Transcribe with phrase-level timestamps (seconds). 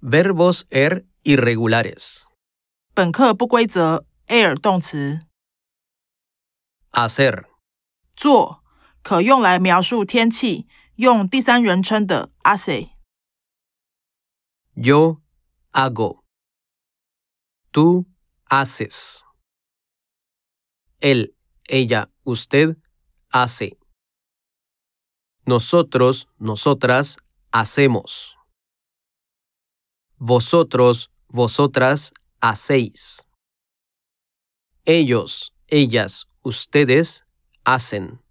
[0.00, 2.24] Verbos er irregulares.
[2.94, 5.20] 本课不规则 air 动词
[6.92, 7.44] Hacer.
[8.14, 8.62] 做，
[9.02, 12.90] 可用来描述天气，用第三人称的 hace。
[14.74, 15.20] Yo
[15.72, 16.22] hago.
[17.72, 18.06] Tú
[18.48, 19.22] haces.
[21.00, 21.34] Él,
[21.68, 22.78] ella, usted
[23.30, 23.76] hace.
[25.44, 27.18] Nosotros, nosotras
[27.51, 28.37] hacemos.
[30.17, 33.27] Vosotros, vosotras hacéis.
[34.85, 37.23] Ellos, ellas, ustedes
[37.63, 38.21] hacen.